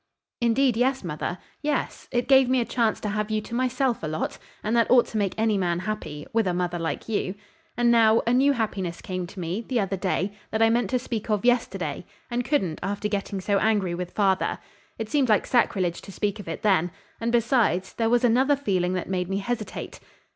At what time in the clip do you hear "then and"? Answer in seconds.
16.63-17.31